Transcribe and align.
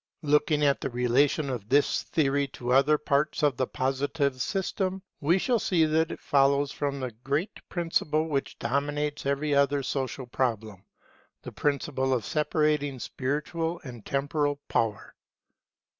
Looking 0.23 0.65
at 0.65 0.81
the 0.81 0.89
relation 0.89 1.47
of 1.51 1.69
this 1.69 2.01
theory 2.01 2.47
to 2.57 2.73
other 2.73 2.97
parts 2.97 3.43
of 3.43 3.55
the 3.55 3.67
Positive 3.67 4.41
system, 4.41 5.03
we 5.19 5.37
shall 5.37 5.59
see 5.59 5.85
that 5.85 6.09
it 6.11 6.19
follows 6.19 6.71
from 6.71 6.99
the 6.99 7.11
great 7.23 7.59
principle 7.69 8.27
which 8.27 8.57
dominates 8.57 9.27
every 9.27 9.53
other 9.53 9.83
social 9.83 10.25
problem, 10.25 10.83
the 11.43 11.51
principle 11.51 12.15
of 12.15 12.25
separating 12.25 12.97
spiritual 12.97 13.79
and 13.83 14.03
temporal 14.03 14.59
power. 14.69 15.13